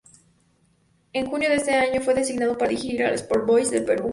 [1.13, 4.09] En junio de ese año fue designado para dirigir al Sport Boys del Perú.